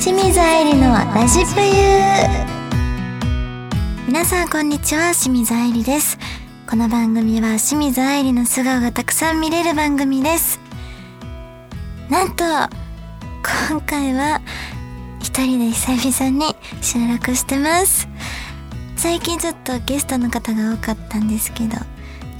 [0.00, 1.66] 清水愛理のラジプユ
[4.06, 6.18] 皆さんこんにちは清水愛理です。
[6.66, 10.58] この番組は清水愛理の素顔がたくさん見れる番組です。
[12.08, 12.44] なんと
[13.68, 14.40] 今回は
[15.20, 18.08] 一人で久々に収録してます。
[18.96, 21.76] 最近ちょっとゲストの方が多かったんですけど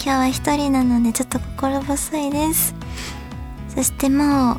[0.03, 2.75] 今日は一人なのでちょっと心細いです。
[3.69, 4.56] そしてもうあ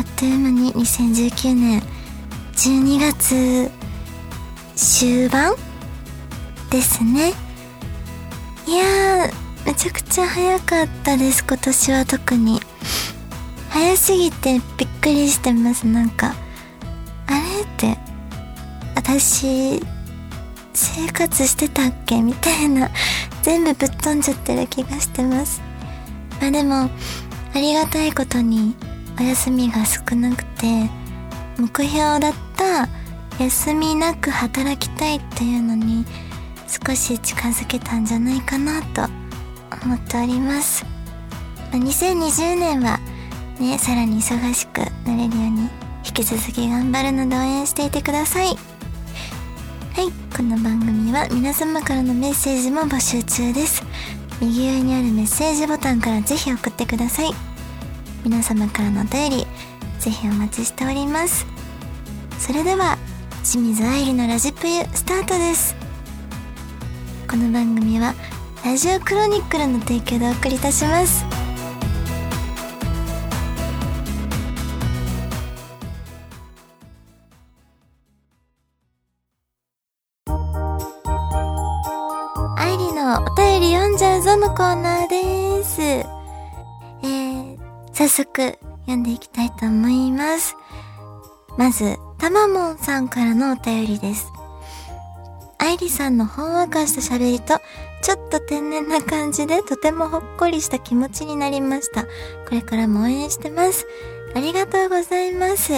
[0.00, 1.99] っという間に2019年。
[2.56, 3.70] 12月
[4.76, 5.54] 終盤
[6.70, 7.32] ですね。
[8.66, 9.32] いやー
[9.66, 12.60] めちゃくちゃ早かったです今年は特に。
[13.70, 16.34] 早すぎてびっくりしてますなんか。
[17.26, 17.96] あれって
[18.94, 19.80] 私
[20.74, 22.20] 生活してたっけ？
[22.20, 22.90] みたいな。
[23.42, 25.62] 全部ぶっ飛んじゃってる気がしてます。
[26.40, 26.90] まあでも
[27.54, 28.76] ありがたいことに
[29.18, 30.99] お休みが少なくて。
[31.60, 32.88] 目標だった
[33.38, 36.06] 休みなく働きたいっていうのに
[36.66, 39.02] 少し近づけたんじゃないかなと
[39.84, 40.86] 思っております。
[41.72, 42.98] 2020年は
[43.58, 45.68] ね、さらに忙しくなれるように
[46.06, 48.46] 引き続き頑張るので応援していてください。
[48.46, 48.56] はい、
[50.34, 53.84] この番組は皆様からのメッセージも募集中です。
[54.40, 57.34] 右上にあるメッセージボタンからぜひ送ってください。
[58.24, 59.46] 皆様からのお便り、
[60.00, 61.46] ぜひお待ちしております。
[62.38, 62.98] それでは、
[63.44, 65.80] 清水愛理のラジプユスタートです。
[67.30, 68.12] この番組は
[68.64, 71.24] ラジオクロニクルの提供でお送りいたします
[82.56, 87.58] 愛理のお便り読んじゃうぞのコーナーですえー、
[87.92, 90.56] 早速読んでいきたいと思います
[91.56, 94.30] まずたまもんさんからのお便りです
[95.62, 97.58] 愛理さんのほんわかした喋りと、
[98.00, 102.04] ちょっと天然な感じでとてもほっこりした気持ちになりました。
[102.04, 102.08] こ
[102.52, 103.86] れからも応援してます。
[104.34, 105.72] ありがとうございます。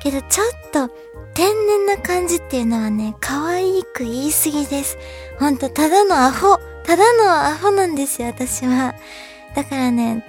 [0.00, 0.88] けどちょっと
[1.34, 4.96] 天然な感じっていうのはね、可愛く言い過ぎです。
[5.40, 6.58] ほんと、ただのアホ。
[6.84, 8.94] ただのアホなんですよ、私は。
[9.56, 10.24] だからね、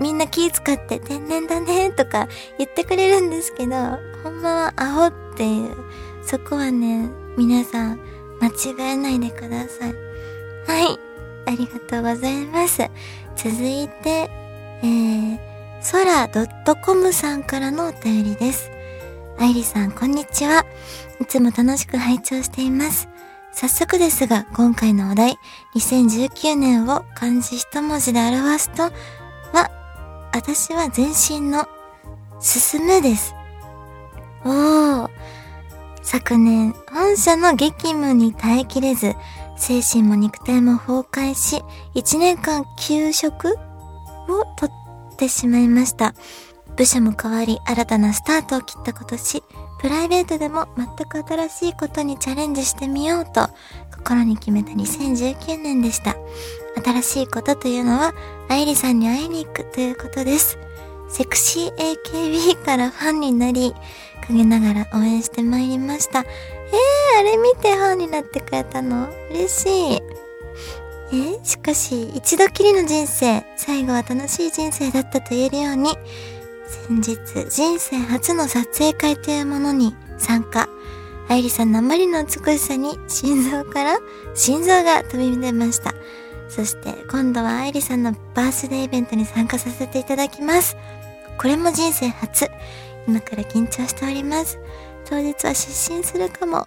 [0.00, 2.28] みんな気使って天然だねとか
[2.58, 3.76] 言ってくれるんですけど、
[4.22, 5.76] ほんまはアホっていう、
[6.24, 8.00] そこはね、皆さん、
[8.40, 9.94] 間違えないでください。
[10.66, 10.98] はい。
[11.46, 12.90] ありがとうございます。
[13.36, 14.30] 続いて、
[14.82, 15.38] えー、
[15.82, 16.28] そら
[16.76, 18.70] .com さんからのお便りです。
[19.38, 20.64] 愛理さん、こんにちは。
[21.20, 23.08] いつも楽しく拝聴しています。
[23.52, 25.38] 早速ですが、今回のお題、
[25.74, 28.92] 2019年を漢字一文字で表すと、
[30.32, 31.66] 私は全身の、
[32.40, 33.34] 進むです。
[34.44, 35.10] おー。
[36.02, 39.14] 昨年、本社の激務に耐えきれず、
[39.56, 41.62] 精神も肉体も崩壊し、
[41.94, 43.54] 1年間休職を
[44.56, 44.72] 取
[45.12, 46.14] ってしまいました。
[46.76, 49.42] 部署も変わり、新たなスタートを切った今年、
[49.80, 53.48] プライベートでも全く新しいことにチャレンジしてみようと、
[53.92, 56.16] 心に決めた2019年でした。
[56.76, 58.14] 新しいことというのは、
[58.48, 60.58] 愛理さんに会いに行くということです。
[61.08, 63.74] セクシー AKB からファンになり、
[64.28, 66.20] 陰ながら応援してまいりました。
[66.20, 69.08] えー、あれ見てファンになってくれたの？
[69.30, 70.02] 嬉しい。
[71.12, 75.96] えー、しかし、一度きりの人生、最後は楽しい人生だったと言えるように、
[76.88, 80.68] 先日、人生初の撮影会というものに参加。
[81.28, 83.98] 愛理さんのあまりの美しさに心臓から
[84.34, 85.94] 心臓が飛び出ました。
[86.50, 90.76] そして今度は愛理さんのバースデーイベントに参加させていただきます。
[91.38, 92.50] これも人生初。
[93.06, 94.58] 今から緊張しております。
[95.08, 96.66] 当日は失神するかも。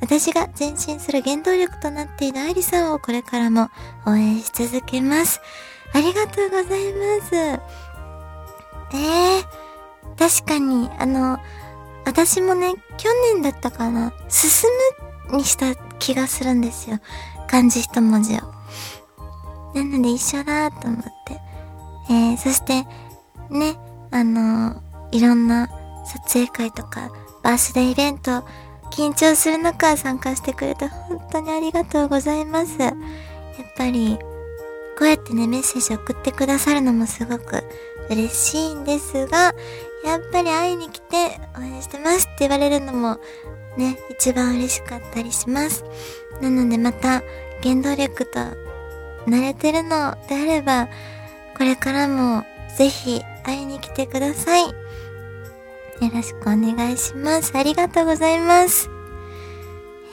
[0.00, 3.70] 私が前進する原動力となっている愛理さんをこれからも
[4.06, 5.40] 応援し続けます。
[5.92, 7.34] ありがとうございます。
[7.34, 9.44] えー、
[10.16, 11.38] 確かに、あの、
[12.04, 14.68] 私もね、去年だったかな、進
[15.30, 16.98] むにした気がするんですよ。
[17.48, 18.53] 漢字一文字を。
[19.74, 21.40] なので一緒だと思って。
[22.10, 22.86] えー、そして、
[23.50, 23.76] ね、
[24.10, 24.80] あの
[25.10, 25.68] いろんな
[26.06, 27.10] 撮影会とか、
[27.42, 28.44] バースデーイベント、
[28.90, 32.78] 緊張する中参加してくれて本当にありがとうございます。
[32.78, 32.92] やっ
[33.76, 34.18] ぱり、
[34.98, 37.64] こうやってね、メッセージ送ってくださるのもすごく
[38.10, 39.54] 嬉しいんですが、
[40.04, 43.18] やっぱり会いに来て応援してますって言われるのも
[43.76, 45.84] ね、一番嬉しかったりします。
[46.40, 47.22] なのでまた
[47.62, 48.40] 原動力と
[49.26, 50.88] 慣れてるのであれば、
[51.56, 52.44] これからも
[52.76, 54.64] ぜひ会いに来てください。
[54.64, 57.56] よろしくお願いします。
[57.56, 58.90] ありがとうございます。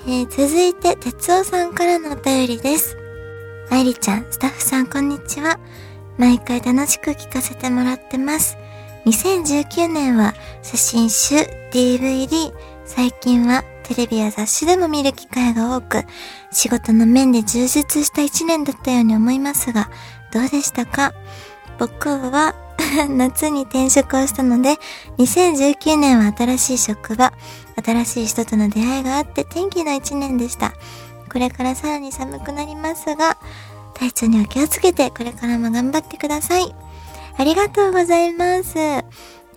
[0.07, 2.97] えー、続いて、哲夫さんからのお便りです。
[3.69, 5.59] 愛理ちゃん、スタッフさんこんにちは。
[6.17, 8.57] 毎回楽しく聞かせてもらってます。
[9.05, 11.35] 2019年は写真集、
[11.71, 12.53] DVD、
[12.85, 16.03] 最近はテレビや雑誌でも見る機会が多く、
[16.51, 19.89] 仕事の面で充実した一年だったように思いますが、
[20.31, 21.13] どうでしたか？
[21.79, 22.55] 僕は
[23.09, 24.77] 夏に転職をしたので、
[25.17, 27.33] 2019年は新しい職場、
[27.83, 30.73] 新しい人との出会いがあって天気の一年でした。
[31.31, 33.37] これからさらに寒くなりますが、
[33.93, 36.75] 体調には気をつけて、これからも頑張ってください。
[37.37, 38.77] ありがとうございます。
[38.77, 39.03] え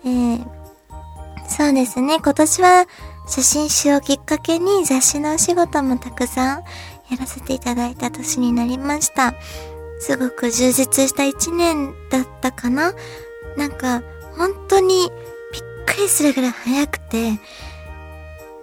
[0.05, 0.45] ー、
[1.47, 2.85] そうですね、今年は
[3.27, 6.63] 写真集をきっかけに雑誌のお仕事もたくさん
[7.09, 9.33] やらせていただいた年になりました。
[9.99, 12.93] すごく充実した一年だったかな？
[13.57, 14.03] なんか、
[14.37, 15.09] 本当に
[15.53, 17.39] びっくりするぐらい早くて、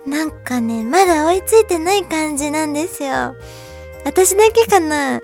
[0.07, 3.35] なんかね、まだ追いついてない感じなんですよ。
[4.05, 5.21] 私だけかな？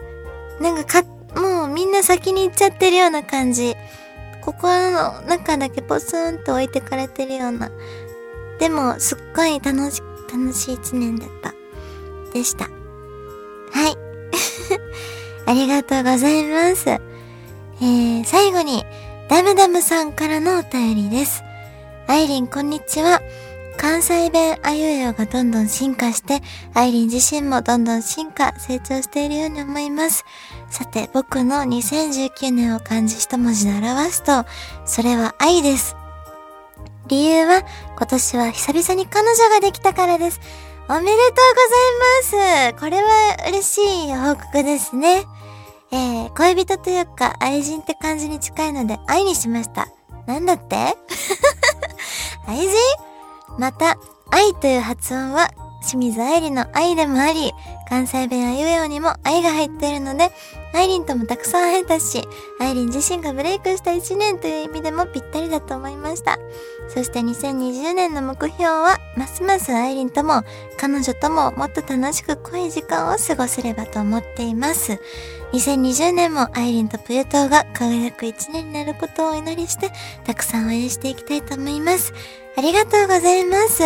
[0.61, 1.03] なんかか、
[1.41, 3.77] もうみんな先に行っちゃってるような感じ。
[4.41, 7.71] 心の中だけポツンと置いてかれてるような。
[8.59, 10.03] でも、すっごい楽し、
[10.33, 11.55] 楽しい一年だった。
[12.33, 12.65] でした。
[12.65, 12.71] は
[13.89, 13.97] い。
[15.47, 16.89] ありがとうございます。
[16.91, 18.85] えー、最後に、
[19.29, 21.43] ダムダムさんからのお便りです。
[22.07, 23.21] アイリン、こんにちは。
[23.79, 26.43] 関西弁あゆえおがどんどん進化して、
[26.75, 30.25] アイリン自身もどんどん進化、成長しているように思います。
[30.69, 34.45] さて、僕の2019年を漢字一文字で表すと、
[34.85, 35.98] それは愛です。
[37.09, 37.65] 理由は、
[37.97, 40.41] 今年は久々に彼女ができたからです。
[40.91, 41.17] おめでとう
[42.31, 42.81] ございます。
[42.81, 45.25] これは嬉しい報告ですね。
[45.91, 49.89] えー、恋人というか愛人って感じに近いので愛にしました。
[50.27, 50.77] なんだって？
[52.47, 52.73] 愛人？
[53.59, 53.97] また、
[54.31, 55.51] 愛という発音は
[55.83, 57.53] 清水愛理の愛でもあり、
[57.89, 60.31] 関西弁あゆえおにも愛が入っているので、
[60.73, 62.27] アイリンともたくさん会えたし、
[62.61, 66.39] アイリン自身がブレイクした1年という意味でもぴったりだと思いました。
[66.89, 70.43] そして2020年の目標は、ますますアイリンとも、
[70.77, 75.01] 彼女とももっと楽しく濃い時間を過ごせればと思っています。
[75.53, 79.91] 2020年もアイリンとプユトーが輝く1年になることをお祈りして、
[80.25, 82.13] たくさん応援していきたいと思います。
[82.57, 83.83] ありがとうございます。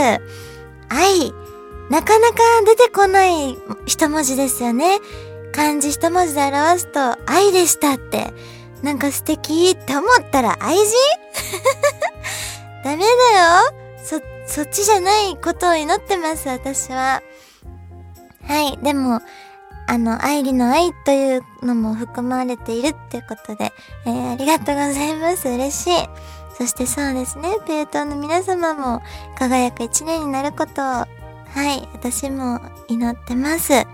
[0.88, 1.32] 愛。
[1.90, 4.98] なかなか出てこない一文字ですよね。
[5.52, 8.32] 漢字一文字で表すと、愛でしたって。
[8.82, 10.84] なんか素敵って思ったら愛人？
[12.82, 13.06] ダメだよ
[14.02, 17.22] そ、そっちじゃないことを祈ってます、私は。
[18.44, 19.20] はい、でも、
[19.86, 23.72] あの、愛理の愛というのも含まれているっていうことで、
[24.04, 25.48] えー、ありがとうございます。
[25.48, 26.08] 嬉しい。
[26.58, 29.00] そしてそうですね、ペートーの皆様も
[29.38, 31.06] 輝く一年になることを
[31.54, 33.86] はい、私も祈ってます。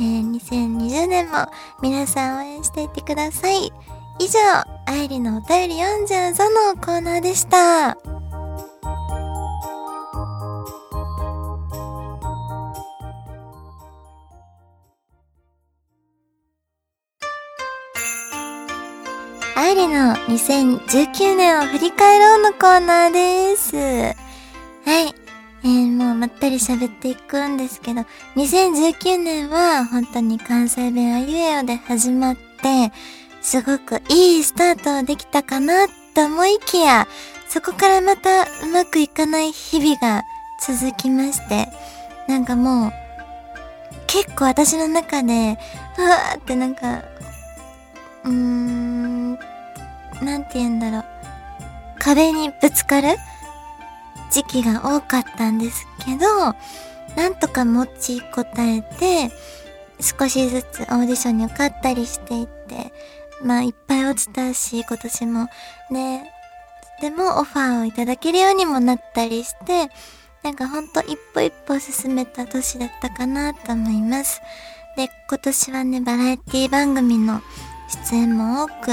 [0.00, 1.46] えー、2020年も
[1.82, 3.72] 皆さん応援していってください。
[4.20, 4.38] 以上、
[4.86, 7.96] 愛理のお便り読んじゃうぞのコーナーでした。
[19.56, 23.76] 愛理の2019年を振り返ろうのコーナーです。
[23.76, 24.14] は
[25.00, 25.27] い。
[25.64, 28.02] えー、もうまったり喋っていくんですけど、
[28.36, 32.92] 2019年は本当に関西弁あゆえおで始まって、
[33.42, 37.08] すごくいいスタートできたかなと思いきや、
[37.48, 40.22] そこからまたうまくいかない日々が
[40.60, 41.68] 続きまして、
[42.28, 42.92] なんかもう、
[44.06, 45.58] 結構私の中で、
[45.98, 47.02] うわーってなんか、
[48.24, 51.04] うーん、なんて言うんだろう。
[51.98, 53.16] 壁にぶつかる
[54.30, 56.54] 時期が多かったんですけど、
[57.16, 59.30] なんとか持ちこたえて、
[60.00, 62.92] 少しずつオーディションに受かったりしていって、
[63.42, 65.48] まあいっぱい落ちたし、今年も。
[65.90, 66.30] ね、
[67.00, 69.90] でもオファーをいただけるようにもなったりして、
[70.42, 74.40] なんかほんと一歩一歩進めた年だったかなと思います。
[74.96, 77.40] で、今年はね、バラエティ番組の
[78.10, 78.88] 出演も多く、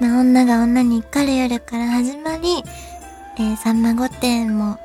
[0.00, 2.62] まあ女が女に怒る夜から始まり、
[3.36, 4.78] えー、さんま御殿も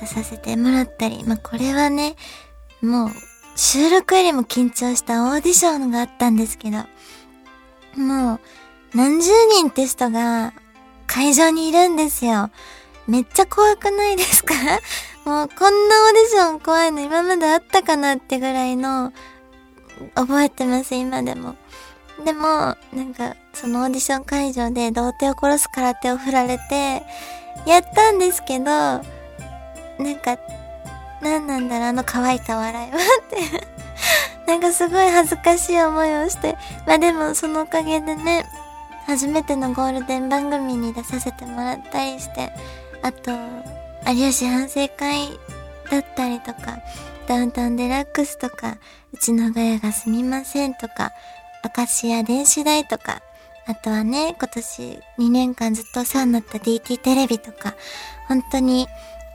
[0.00, 2.16] 出させてもらったり、まあ、これはね、
[2.82, 3.10] もう、
[3.56, 6.78] 収録よりも緊張したオーディションがあったんですけど、
[7.96, 8.40] もう、
[8.96, 10.52] 何十人って人が
[11.06, 12.50] 会場にいるんですよ。
[13.06, 14.54] めっちゃ怖くないですか？
[15.24, 19.12] もうこんなオーディション怖いの今まであったかなってぐらいの、
[20.14, 21.56] 覚えてます、今でも。
[22.24, 22.46] でも、
[22.92, 27.02] なんか、そのオーディション会場で童貞を殺す空手を振られて、
[27.66, 29.02] やったんですけど、なん
[30.16, 30.38] か、
[31.22, 36.56] なんなんだろう、あの乾いた笑いはって なんかすごい恥ずかしい思いをして。
[36.86, 38.44] まあでもそのおかげでね、
[39.06, 42.52] 初めてのゴールデン番組に出させてもらったりして、
[43.02, 43.32] あと、
[44.06, 45.38] 有吉反省会
[45.90, 46.78] だったりとか、
[47.26, 48.76] ダウンタウンデラックスとか、
[49.12, 51.12] うちのガヤがすみませんとか、
[51.76, 53.22] 明石家電子代とか、
[53.66, 57.74] あとはね、今年2年間ずっとお世話になった DT テレビとか、
[58.28, 58.86] 本当に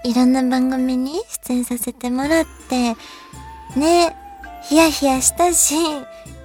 [0.03, 2.95] いろんな番組に出演させてもらって、
[3.77, 4.15] ね、
[4.63, 5.75] ヒヤヒヤしたし、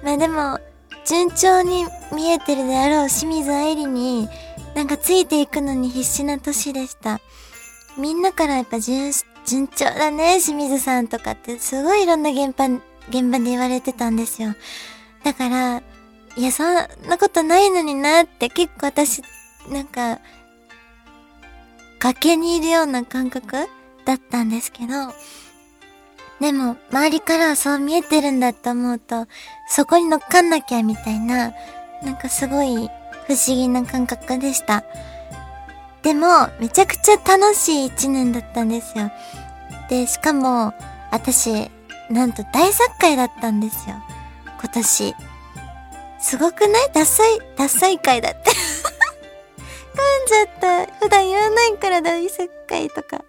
[0.03, 0.59] まあでも、
[1.05, 4.27] 順調に見えてるであろう清水愛理に、
[4.73, 7.21] なんかついていくのに必死な年でした。
[7.97, 9.11] みんなからやっぱ順、
[9.45, 12.65] 順調だね、清水さんとかってすごいいろんな現場、
[13.09, 14.55] 現場で言われてたんですよ。
[15.23, 15.83] だから、
[16.37, 19.21] いや、そんなことないのになって結構私、
[19.69, 20.19] なんか、
[21.99, 23.51] 崖にいるような感覚
[24.05, 25.13] だったんですけど、
[26.41, 29.27] でも、周りからはそう見えてるんだって思うと、
[29.69, 31.53] そこに乗っかんなきゃみたいな、
[32.03, 32.89] なんかすごい
[33.27, 34.83] 不思議な感覚でした。
[36.03, 39.09] でも、めちゃくちゃ楽しい一年だったんですよ。
[39.89, 40.73] で、しかも、
[41.11, 41.71] 私、
[42.09, 43.95] なんと大作会だったんですよ。
[44.59, 45.15] 今年。
[46.25, 46.91] すごくない？
[46.91, 48.49] ダサい、ダサい会だって。
[48.49, 50.91] 噛んじゃった。
[50.99, 53.23] 普段言わないから大作会とか。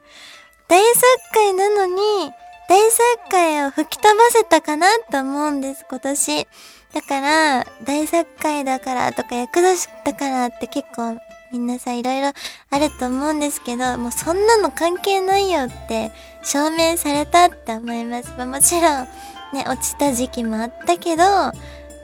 [0.66, 2.32] 大作会なのに、
[2.70, 6.48] 大作会を吹き飛ばせたかなと思うんです、今年。
[6.94, 11.20] だから、大作会だからとか、役年だからって結構
[11.52, 12.32] 皆さいろいろ
[12.70, 16.12] あると思うんですけど、もうそんなの関係ないよって
[16.42, 18.32] 証明されたって思います。
[18.38, 19.08] まあ、もちろん、
[19.52, 21.52] ね、落ちた時期もあったけど、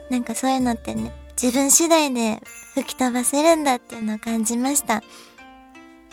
[0.09, 2.41] なんかそういうのってね、自分次第で
[2.75, 5.03] 吹き飛ばせるんだっていうのを感じました。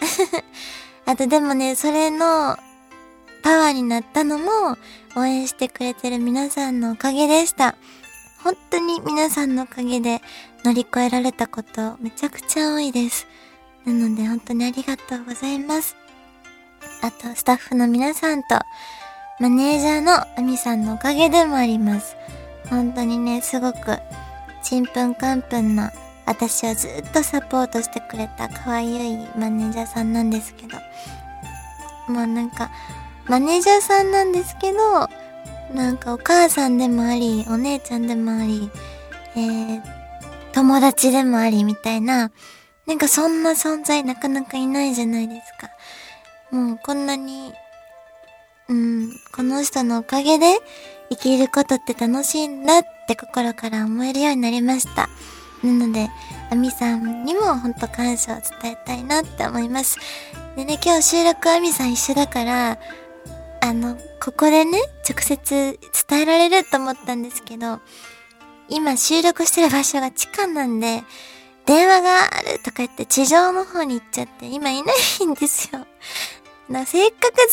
[1.07, 2.59] あとでもね、それの
[3.43, 4.77] パワーになったのも
[5.17, 7.75] 応援してくれてる皆さんのおかげでした。
[8.43, 10.23] 本当に皆さんのおかげで
[10.65, 13.27] 乗り越えられたことめちゃくちゃ多いです。
[13.85, 15.97] なので本当にありがとうございます。
[17.03, 18.59] あとスタッフの皆さんと
[19.39, 22.17] マネージャーのアミさんのおかげでもあります。
[22.71, 23.99] 本当にね、すごく
[24.63, 25.93] ちんぷんかんぷんな
[26.25, 30.79] 私をずっとサポートしてくれた可愛いマネージャーさんなんですけど、
[32.13, 32.71] もうなんか
[33.27, 35.09] マネージャーさんなんですけど、
[35.75, 38.71] なんかお母さんでもあり、お姉ちゃんでもあり、
[39.37, 39.83] えー、
[40.53, 42.31] 友達でもありみたいな、
[42.87, 45.71] なんかそんな存在なかなかいないじゃないですか。
[46.51, 47.53] もうこんなに、
[48.69, 50.59] うん、この人のおかげで
[51.11, 55.09] 生きることって楽しいんだって心から思えるようになりました。
[55.63, 56.09] なので、
[56.51, 59.99] アミさんにも本当感謝を伝えたいなって思います。
[60.57, 62.79] でね、今日収録アミさん一緒だから、
[63.61, 67.81] あの、ここでね、直接伝えられると思ったんですけど、
[68.69, 71.03] 今収録してる場所が地下なんで、
[71.67, 75.87] 電話があるとか言って地上の方に行っちゃって、今いないんですよ。
[76.71, 77.47] なせっかく伝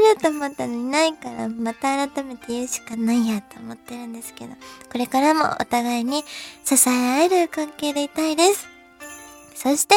[0.00, 4.54] られると思ったのにないから、また改めて言うしかないやと思ってるんですけど、
[4.90, 6.24] これからもお互いに
[6.64, 8.66] 支え合える関係でいたいです。
[9.54, 9.94] そして、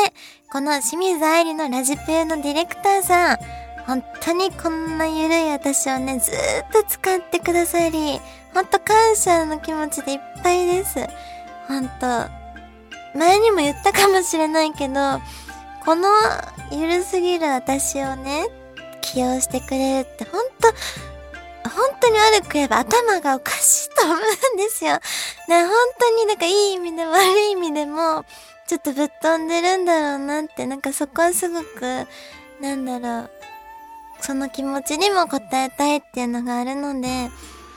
[0.52, 3.38] この清水愛理のラジペのディレクターさん、
[3.86, 6.36] 本当にこんなゆるい私をね、ずっ
[6.74, 8.20] と使ってくださり、
[8.54, 11.08] ほんと感謝の気持ちでいっぱいです。
[11.70, 12.30] ほんと。
[13.18, 15.22] 前にも言ったかもしれないけど、
[15.86, 16.10] この
[16.70, 18.46] ゆるすぎる私をね、
[19.08, 20.68] 起用してくれるってほんと、
[21.70, 25.00] 本当に悪く言えば頭がおかしいと思うんですよ。
[25.48, 28.26] ね、本当になんかいい意味でも悪い意味でも、
[28.68, 32.08] ちょっとぶっ飛んでるんだろうなって、なんかそこはすごく、
[32.60, 33.32] なんだろう、
[34.20, 37.30] その気持ちにも応えたいっていうのがあるので、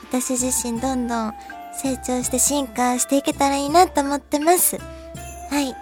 [0.08, 1.34] 私自身どんどん
[1.80, 4.78] 成長して進化していけたらいいなと思ってます。
[4.78, 5.76] はい。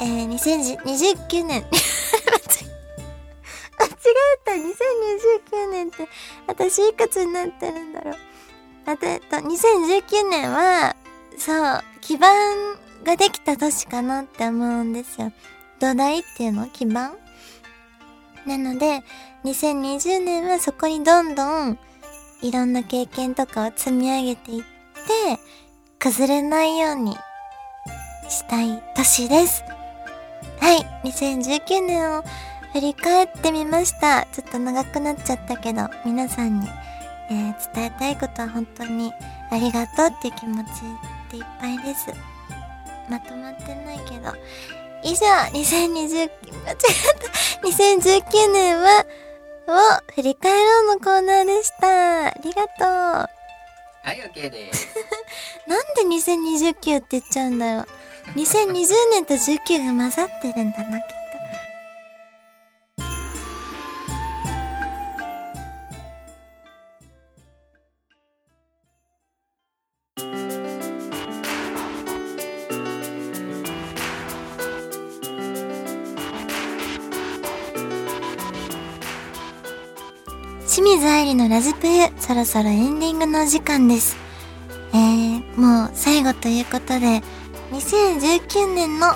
[0.00, 1.64] えー、2029年。
[4.04, 4.52] 間違えた
[5.56, 6.08] !2029 年って、
[6.46, 8.14] 私いくつになってるんだろう。
[8.86, 10.94] あと、えっと、2019年は、
[11.38, 15.32] そう、基盤ができた年かなって思うんですよ。
[15.80, 17.16] 土台っていうの基盤
[18.46, 19.02] なので、
[19.44, 21.78] 2020年はそこにどんどん
[22.42, 25.40] いろんな経験とかを積み上げていって、
[25.98, 27.16] 崩れないように
[28.28, 29.64] したい年です。
[30.60, 32.24] はい、2019年を
[32.74, 34.26] 振り返ってみました。
[34.32, 36.66] ちょっと長くなっちゃったけど、皆さんに、
[37.30, 39.12] えー、伝えたいことは本当に
[39.52, 40.68] ありがとうっていう気持ち
[41.30, 42.08] でいっぱいです。
[43.08, 44.32] まとまってないけど、
[45.04, 46.30] 以上、2020、
[46.64, 46.76] 間違っ
[47.62, 47.68] た。
[47.68, 49.06] 2019年は、
[49.68, 52.26] を振り返ろうのコーナーでした。
[52.26, 52.86] ありがとう。
[52.86, 53.28] は
[54.12, 54.88] い、OK です。
[55.68, 57.86] なんで2029って言っちゃうんだろう。
[58.34, 61.23] 2020年と19が混ざってるんだな、きっと。
[81.34, 84.16] のラジプユ、そろそろエンディングの時間です。
[84.92, 87.22] えー、もう最後ということで、
[87.72, 89.14] 2019年の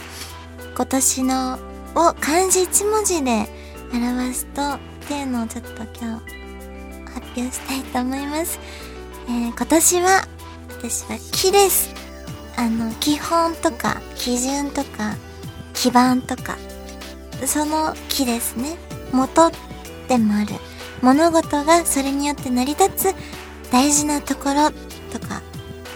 [0.75, 1.59] 今年の
[1.95, 3.47] を漢字一文字で
[3.93, 5.71] 表すとっていうのをちょっと
[6.01, 8.59] 今日発表したいと思います。
[9.29, 10.29] えー、今年は
[10.71, 11.95] 私は木です。
[12.57, 15.17] あの、基本とか基準とか
[15.73, 16.57] 基盤とか
[17.47, 18.77] その木ですね。
[19.13, 19.53] 元
[20.09, 20.68] でもある。
[21.03, 23.15] 物事がそれによって成り立つ
[23.71, 24.71] 大事なところ
[25.13, 25.43] とか、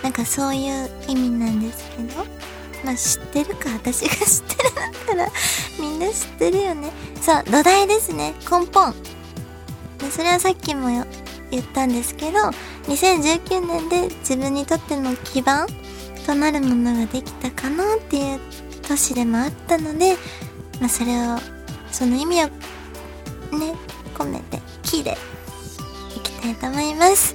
[0.02, 2.25] なんかそういう意味なんですけど、
[2.85, 5.28] まあ知ってるか私が知ってるんだったら
[5.80, 6.90] みんな知ってるよね。
[7.21, 8.35] そう、土台ですね。
[8.50, 8.94] 根本。
[9.99, 10.88] でそれはさっきも
[11.50, 12.38] 言ったんですけど、
[12.88, 15.66] 2019年で自分にとっての基盤
[16.26, 18.40] となるものができたかなっていう
[18.82, 20.16] 年でもあったので、
[20.80, 21.38] まあそれを、
[21.90, 23.75] その意味をね、
[24.14, 24.62] 込めて
[24.92, 25.16] キで
[26.14, 27.34] いきたいと思います。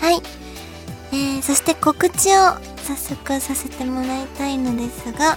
[0.00, 0.22] はい。
[1.12, 5.36] えー、そして告知を早速させてもらいたいのですが、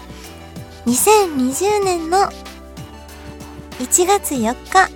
[0.86, 2.30] 2020年の
[3.80, 4.92] 1月4日、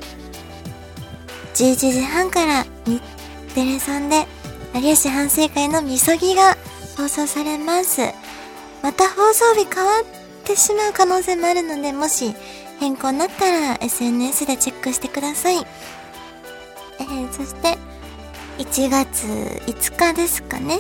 [1.56, 3.02] 11時半から日
[3.56, 4.28] テレさんで
[4.76, 6.56] 有吉反省会のみそぎが
[6.96, 8.02] 放送されます。
[8.84, 10.06] また放送日変わっ
[10.46, 12.34] てしまう可能性もあるので、もし
[12.80, 15.58] 変更になったら SNS でチェックしてください。
[17.00, 17.78] えー、そして、
[18.58, 20.80] 1月5日ですかね。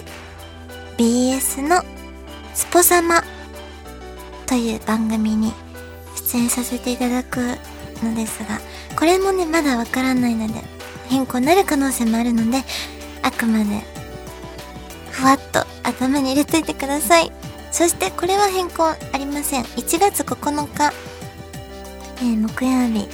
[0.97, 1.81] BS の
[2.53, 3.23] スポ様
[4.45, 5.53] という番組に
[6.15, 7.39] 出演させていただく
[8.03, 8.59] のですが、
[8.97, 10.53] これもね、まだわからないので、
[11.09, 12.63] 変更になる可能性もあるので、
[13.21, 13.81] あくまで、
[15.11, 17.31] ふわっと頭に入れといてください。
[17.71, 19.63] そしてこれは変更ありません。
[19.63, 20.93] 1月9日、
[22.21, 23.07] え、木曜日、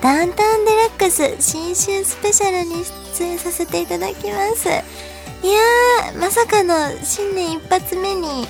[0.00, 2.84] ダウンタウンデラックス新春スペシャルに
[3.16, 4.68] 出演させていただきます。
[4.68, 8.48] いやー、まさかの新年一発目に、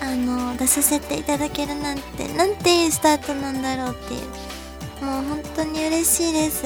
[0.00, 5.04] あの、出させていただけるなんて、なんていいスタートなんだろうっていう。
[5.04, 6.64] もう本当に嬉しいです。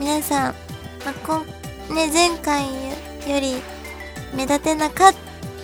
[0.00, 0.54] 皆さん、
[1.04, 1.44] まあ、こ
[1.92, 3.56] ね、前回より
[4.34, 5.14] 目立てなかっ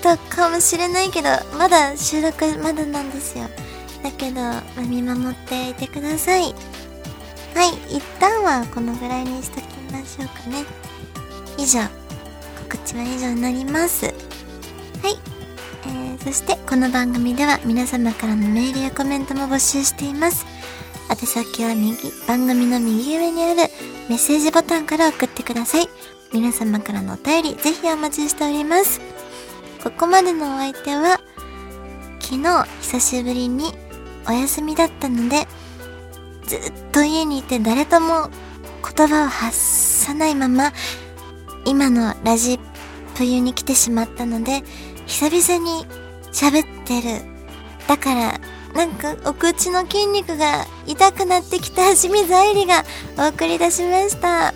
[0.03, 3.49] たかもしれないけど、まだ収録まだなんですよ。
[4.05, 6.55] だけど、まあ、見守っていてください。
[7.55, 10.65] はい、一旦はこのぐらいにしときましょうかね。
[11.57, 11.81] 以上、
[12.69, 14.05] 告知は以上になります。
[14.05, 14.15] はい。
[15.87, 20.45] えー、そしてこの番組では皆様からのメールやコメントも募集しています。
[21.11, 21.97] 宛先は右、
[22.29, 23.71] 番組の右上にある
[24.11, 25.89] メッセージボタンから送ってください。
[26.31, 29.01] 皆様からのお便り、ぜひお待ちしております。
[29.83, 31.21] ここまでのお相手は、
[32.21, 33.73] 昨日久しぶりに
[34.29, 35.47] お休みだったので、
[36.47, 38.29] ずっと家にいて誰とも
[38.97, 40.73] 言葉を発さないまま、
[41.65, 42.59] 今のラジ
[43.17, 44.63] プユに来てしまったので、
[45.07, 45.87] 久々に
[46.33, 47.23] 喋ってる。
[47.87, 48.41] だから、
[48.75, 52.85] なんかお口の筋肉が痛くなってきた清水愛理が
[53.17, 54.53] お送り出しました。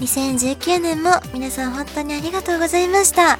[0.00, 3.38] 2019年も皆さん本当にありがとうございました。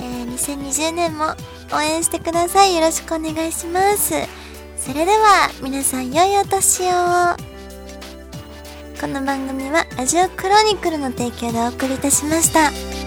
[0.00, 1.34] えー、2020年も
[1.72, 2.74] 応援してください。
[2.74, 4.47] よろしくお願いします。
[4.78, 6.86] それでは皆さん良いお年を
[9.00, 12.97] この番組はラジオクロニクルの提供でお送りいたしました。